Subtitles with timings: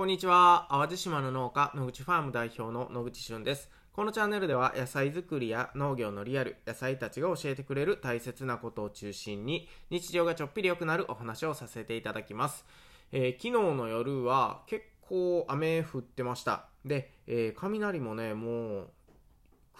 [0.00, 0.66] こんにちは。
[0.70, 3.70] 淡路島の農家、野口ファーム代表の野口俊です。
[3.92, 12.64] このチャンネルでは野菜作りや農業のリアル、野菜たちが教えてくれる大切なことを中心に日常がちょっぴり良くなるお話をさせていただきます。
[13.12, 16.64] えー、昨日の夜は結構雨降ってました。
[16.82, 18.90] で、えー、雷もね、もう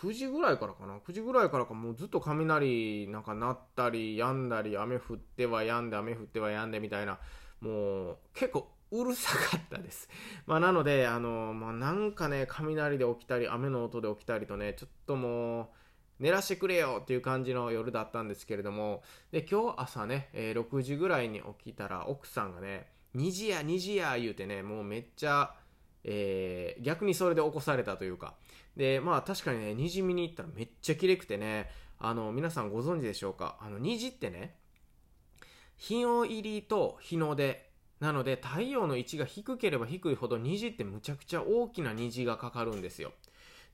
[0.02, 7.18] 9時ぐらいからかな？9時ぐらいからかもうずっと雷なんか鳴ったり止んだり雨降っては止んで雨降っては止んでみたいな
[7.62, 10.08] もう結構うるさかったです。
[10.46, 15.66] まあ、なので、あの、まあ、なんかね、雷で起きたり、雨の音で起きたりとね、ちょっともう、
[16.20, 25.54] 寝らしてくれよっていう感じの夜だったんですけれども、で、今日朝ね、えー、6時ぐらいに起きたら、奥さんがね、2時や2時や言うてね、もうめっちゃ、
[26.04, 28.34] えー、逆にそれで起こされたというか、
[28.76, 33.56] で、まあ確かにね、虹見に行ったらめっちゃ綺麗くてね、あの、皆さんご存知でしょうか？
[33.60, 34.56] あの、虹ってね、
[35.76, 37.69] 日の入りと日の出、
[38.00, 43.12] なので太陽の位置が低ければ低いほど虹ってむちゃくちゃ大きな虹がかかるんですよ。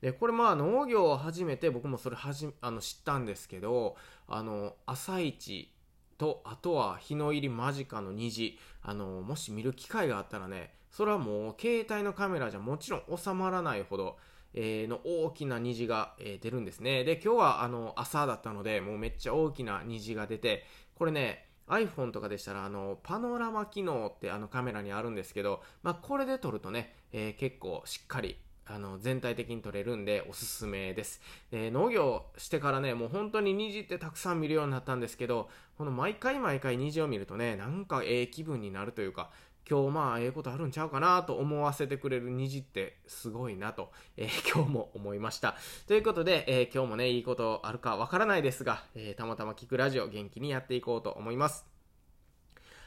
[0.01, 3.95] でこれまあ農業を始めて僕もそれはじあの知ったんですけど
[4.27, 5.71] あの朝一
[6.17, 14.17] とあとは日の入り間近の虹あのもし見る機会があったらねそれはもう携帯のカメラじゃもちろん収まらないほど、
[14.53, 28.37] えー、の大きな虹が、えー、出るんですねで今日はあの朝だったのでもうめっちゃ大きな虹が出てこれね iPhone とかでしたら、あの、パノラマ機能ってあのカメラにあるんですけど、まあ、これで撮るとね、えー、結構しっかり、
[28.69, 31.21] あの、全体的に撮れるんでおすすめです。
[31.51, 39.29] え農業してからね、もう本当に虹ってたくさん見るようになったんですけど、この毎回毎回虹を見るとね、なんかええ気分になるというか、
[39.69, 45.57] 今日まあええことあるんちゃうかなと思わせてくれる虹ってすごいなと、えー、 今日も思いました。
[45.87, 51.65] ということで、えー、今日もね、いいことあるかわからないですが、えー、たまたま聞くラジオ元気にやっていこうと思います。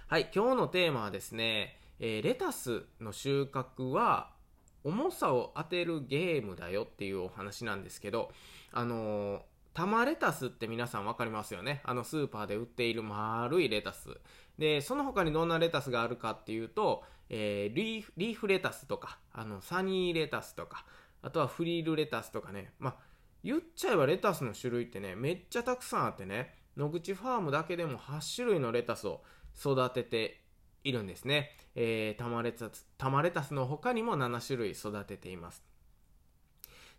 [0.08, 4.32] はい、今日のテーマはですね、えレタスの収穫は
[4.82, 8.32] 重さを当てるゲームだよっていうお話なんですけど、
[8.72, 9.42] あの
[9.74, 11.80] 玉レタスって皆さん分かりますよね？
[11.84, 14.08] あのスーパーで売っている丸いレタス。
[14.58, 20.84] で、その他にどんなレタスがあるかっていうと、えー、リーフ、リーフレタスとか、あの、サニーレタスとか、
[21.22, 22.72] あとはフリールレタスとかね。
[22.78, 22.96] まあ、
[23.44, 29.22] 言っちゃえばレタスの種類ってね、めっちゃたくさんあってね、野口ファームだけでも8種類のレタスを
[29.56, 30.42] 育てて
[30.84, 31.56] いるんですね。
[31.74, 35.62] えー、玉レタス、玉レタスの他にも7種類育てています。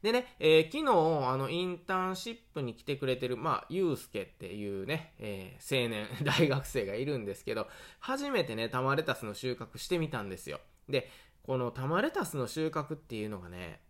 [0.01, 7.67] でね、えー、昨日、あの、インターンシップに来てくれてる、まあ、ゆうすけっていうね、えー、青年、 大学生がいるんですけど、
[7.99, 10.59] 初めてね、玉レタスの収穫してみたんですよ。
[10.89, 11.09] で、
[11.43, 13.81] この玉レタスの収穫っていうのがね、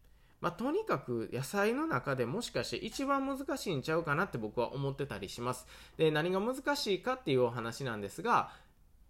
[0.41, 5.67] まあ、とにかく野菜の中でもしかして一番難しいんちゃうかなって僕は思ってたりします。
[5.97, 8.51] で、何が難しいかっていうお話なんですが、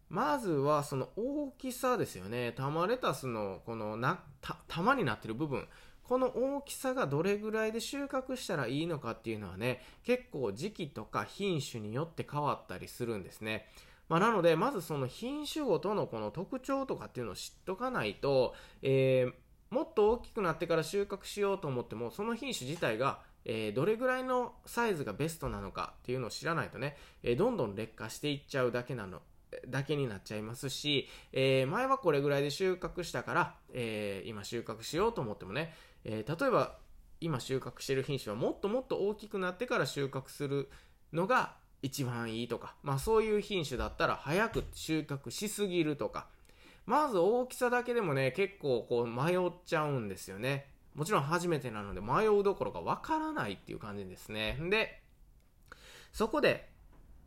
[0.09, 2.51] まずはその大きさですよね。
[2.51, 4.19] 玉レタスのこのな、
[4.67, 5.67] 玉になってる部分。
[6.11, 13.65] この大きさがどれぐらいで収穫したらいいのかっていうのはね、結構時期とか品種によって変わったりするんですね。
[14.09, 29.21] まあ、なので、まずその品種ごとのこの特徴とかっていうのを知っとかないと、えー、もっと大きくなってから収穫しようと思っても、その品種自体がえー、どれぐらいのサイズがベストなのかっていうのを知らないとね、えー、どんどん劣化していっちゃうだけなの、
[29.67, 35.73] だけになっちゃいますし、えー、前はこれぐらいで収穫したから、え今収穫しようと思ってもね、
[36.03, 36.77] えー、例えば
[37.19, 40.69] 今収穫してる品種はもっともっと大きくなってから収穫する
[41.13, 46.27] のが一番いいとか、まあそういう品種だったら早く収穫しすぎるとか、
[46.85, 50.67] まず大きさだけでもね、結構こう迷っちゃうんですよね。
[50.95, 54.57] もちろん初めてなので迷うどころかわからないっていう感じですね。
[54.69, 55.01] で、
[56.11, 56.69] そこで、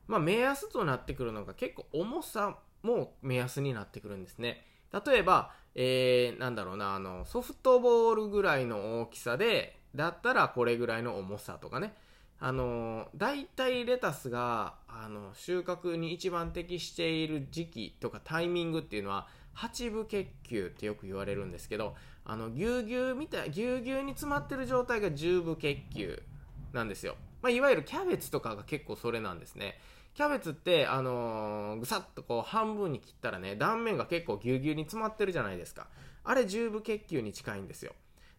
[0.07, 4.67] まあ目安となってくるのが結構重さも目安になってくるんですね。
[5.07, 11.95] 例えば、えー、なんだろうな、あの、ソフトボールぐらいの大きさで、だったらこれぐらいの重さとかね。
[12.41, 21.95] あの、大体レタスが、あの、収穫に一番適している時期とかタイミングっていうのは、八分結球ってよく言われるんですけど、
[22.25, 26.23] あの、ぎゅうぎゅうみたい、ぎゅうぎゅうに詰まってる状態が十分結球
[26.73, 27.17] なんですよ。
[27.41, 29.79] まあ、いわゆるキャベツとかが結構それなんですね。
[30.15, 35.89] キャベツって、あのー、ぐさっとこう半分に切ったらね、断面が結構ぎゅうぎゅうに詰まってるじゃないですか。
[36.23, 37.93] あれ十分結球に近いんですよ。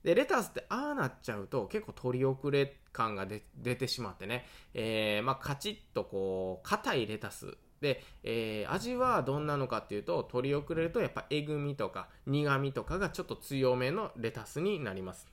[0.03, 15.27] で、レタスってああなっちゃうと結構取り遅れ感が出てしまってね、えー、まあカチッとこう、硬いレタスで、えー、味はどんなのかっていうと、取り遅れるとやっぱえぐみとか苦みとかがちょっと強めのレタスになります。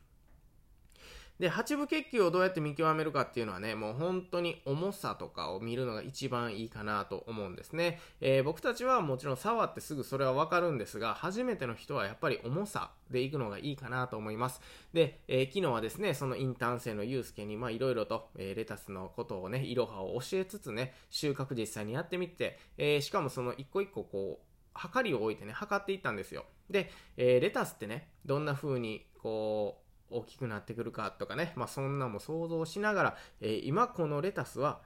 [1.42, 7.98] で、八分結球をどうやって見極めるかっていうのはね、もう本当に重さとかを見るのが一番いいかなと思うんですね。
[8.20, 14.60] えー、僕たちはもちろん触ってすぐそれはわかるんですが、初めての人はやっぱり重さでいくのがいいかなと思います。
[14.92, 26.44] で、えー、昨日はですね、そのインターン生のユうスケに、まあいろいろと、えー、レタスのことをね、いろはを教えつつね、収穫実際にやってみて、えしかもその一個一個こう、測りを置いてね、測っていったんですよ。
[26.70, 29.81] で、えレタスってね、どんな風にこう、
[30.12, 34.80] 大きくなってくるかとかね、まあ、そんなも想像しながら、えー、今このレタスは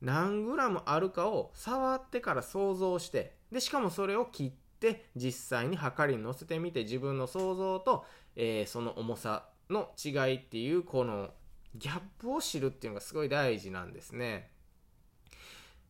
[0.00, 8.04] 何グラムあるかを触ってから想像してでしかもそれを切って実際に測りに乗せてみて自分の想像と、
[8.36, 11.30] えー、その重さの違いっていうこの
[11.74, 14.50] ギャップを知るっていうのがすごい大事なんですね。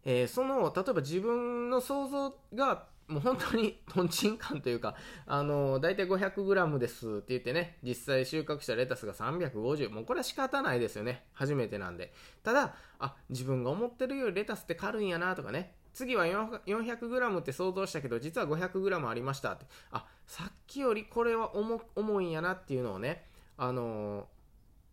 [0.05, 4.95] えー、その例えば自分の想像がもう本当にとんちんかんというか、
[5.27, 9.91] あのー、大体 500g ですって言ってね、実際収穫したレタスが350。
[9.91, 11.25] もうこれは仕方ないですよね。
[11.35, 12.13] 初めてなんで。
[12.43, 15.75] ただ、あ、自分が思ってるよりレタスって軽いんやなとかね。
[15.93, 19.67] 次は 400g って想像したけど、実は 500g ありましたって。
[19.91, 24.25] あ、さっきよりこれは重重いんやなっていうのをね、あのー、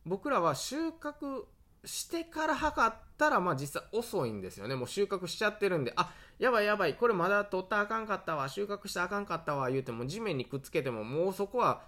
[0.06, 1.46] 僕らは収穫
[1.86, 4.76] してから測ってたら、まあ実際遅いんですよね。
[4.76, 11.84] もう収穫しちゃってるんで、あ、やばいやばい、これまだ取ったらあかんかったわ、収穫したらあかんかったわ、言うても地面にくっつけてももうそこは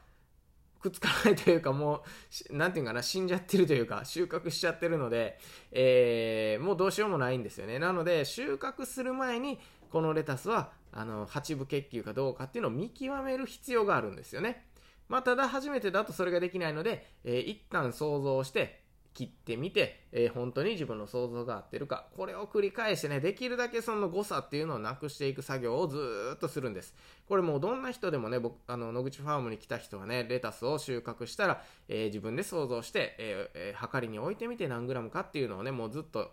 [0.84, 2.04] くっつかないというかも
[2.52, 5.40] う、なんていうかな、死んじゃってるというか、収穫しちゃってるので、
[5.72, 7.80] えー、もうどうしようもないんですよね。
[7.80, 9.60] なので、収穫する前に、
[9.90, 14.68] このレタスは、あの、八分結球かどうかっていうのを見極める必要があるんですよね。
[15.08, 18.83] まあ、ただ初めてだとそれができないので、えー、一旦想像して、
[19.14, 26.96] 切ってみて、えー、本当に自分の想像が合ってるか、これを繰り返してね、できるだけその誤差っていうのをなくしていく作業をずっとするんです。
[27.28, 36.32] これもうどんな人でもね、僕、あの、野口ファームに来た人がね、レタスを収穫したら、えー、自分で想像して、えー、えー、測りに置いてみて何グラムかっていうのをね、もうずっと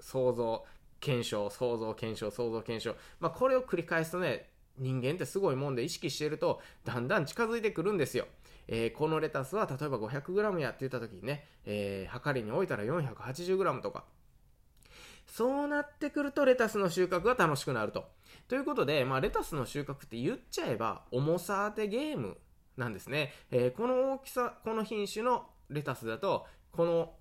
[0.00, 0.64] 想像、
[1.00, 2.96] 検証、想像、検証、想像、検証。
[3.20, 8.26] まあ、これを繰り返すとね、人間ってすごいもんで意識してると、だんだん近づいてくるんですよ。
[8.68, 14.04] えー、このレタスは例えば 500g やって言った時にね、えー、測りに置いたら 480g とか、
[15.26, 18.04] そうなってくるとレタスの収穫が楽しくなると。
[18.48, 22.36] ということで、まあ、レタスの収穫って言っちゃえば重さ当てゲーム
[22.76, 23.32] なんですね。
[23.50, 27.14] えー、この大きさ、この品種のレタスだと、この、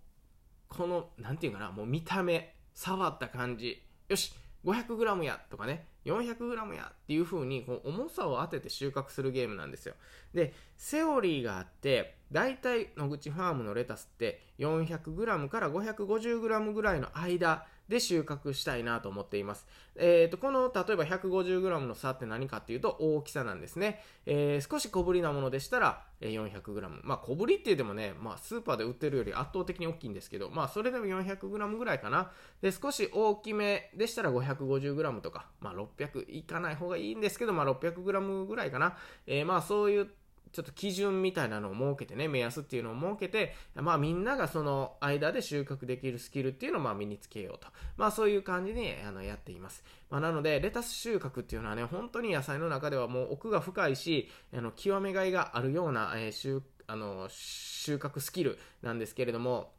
[0.67, 4.33] この、なんていうかな、もう見た目、触った感じ、よし、
[4.65, 9.95] 500g やとかね、400g やっていう風にこう重さを当てて収穫するゲームなんですよ。
[10.33, 19.67] で、セオリーがあって、大体野口ファームのレタスって 400g から 550g ぐらいの間で収穫したいなと思っています。
[19.95, 24.01] えーと、この例えば 150g の差って何かっていうと大きさなんですね。
[24.25, 27.01] えー、少し小ぶりなものでしたら 400g。
[27.03, 32.31] まあ小ぶりって言ってもね、まあスーパーで売ってるより圧倒的に大きいんですけど、まあそれでも 400g ぐらいかな。
[32.61, 38.97] で、少し大きめでしたら 550g とか、まあ600いかない方がいいんですけど、まあ 600g ぐらいかな。
[39.27, 40.09] えー、まあそういう
[40.53, 47.67] ちょっと基準みたいなのを設けてね、目安っていうのを設けて、まあみんながその間で収穫できるスキルっていうのをまあ身につけようと。
[47.97, 49.83] まあそういう感じにあのやっています。
[50.11, 59.73] まあなので、レタス収穫っていうのはね、本当に野菜の中ではもう奥が深いし、あの、極めがいがあるような、えー、収あの収穫スキルなんですけれども、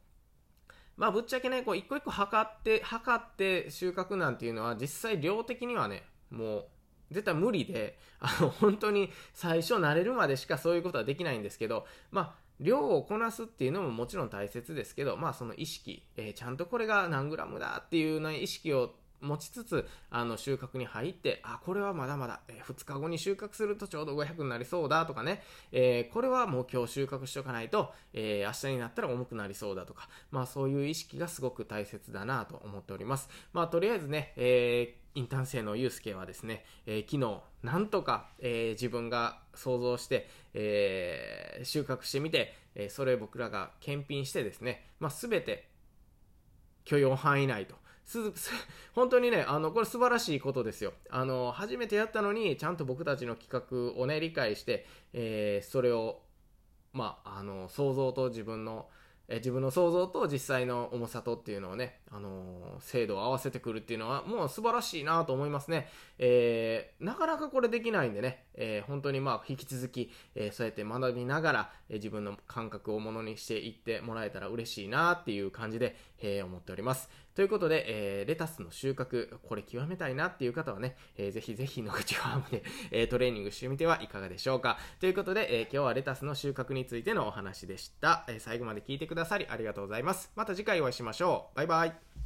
[0.97, 6.65] まあぶっちゃけね、こう一個一個測って、測って収穫なんていうのは実際量的にはね、もう
[7.11, 18.93] 絶対無理で、あの、本当に最初慣れるまでしかそういうことはできないんですけど、まあ、量をこなすっていうのももちろん大切ですけど、まあその意識、えー、ちゃんとこれが何グラムだっていうような意識を
[19.25, 25.41] 持ちつつ、あの、収穫に入って、あ、これはまだまだ、えー、2日後に収穫するとちょうど500になりそうだとかね、
[25.71, 33.29] えー、これはもう今日収穫しておかないと、えー、明日になったら重くなりそうだとか、まあそういう意識がすごく大切だなと思っております。
[33.53, 45.69] まあとりあえずね、えインターン生のユうスケはですね、え、昨日、なんとか、え、自分が想像して、えー、収穫してみて、えそれ僕らが検品してですね、まあ、全て
[46.83, 47.75] 許容範囲内と。
[48.05, 48.19] す、
[48.93, 50.93] 本当にね、あの、これ素晴らしいことですよ。
[51.09, 56.21] あの、初めてやったのに、ちゃんと僕たちの企画をね、理解して、えそれを、
[56.93, 58.89] まあ、あの、想像と自分の、
[59.27, 65.87] え自分の想像と実際の重さとっていうのをね、あのー、精度を合わせてくるっていうのはもう素晴らしいなと思いますね。
[66.19, 75.95] えー、なかなかこれできないんでね、えー、本当にまあ引き続き、えそうやって学びながら、え自分の感覚をものにしていってもらえたら嬉しいなっていう感じで、
[76.25, 77.09] え思っております。
[77.35, 84.77] ということで、えー、レタスの収穫、これ極めたいなっていう方はね、えー、ぜひぜひ野口ファームで、えー、トレーニングしてみてはいかがでしょうか。
[84.99, 88.25] ということで、えー、今日はレタスの収穫についてのお話でした。
[88.27, 90.31] え、最後まで聞いてくださりありがとうございます。
[90.35, 91.57] また次回お会いしましょう。
[91.57, 92.24] バイバイ。